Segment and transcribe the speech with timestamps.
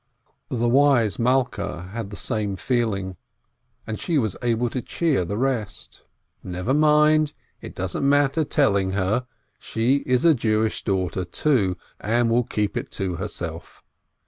[0.49, 3.17] The wise Malkeh had the same feeling,
[3.85, 6.05] but she was able to cheer the rest.
[6.43, 7.33] Never mind!
[7.61, 9.27] It doesn't matter telling her.
[9.59, 13.83] She is a Jewish daughter, too, and will keep it to herself.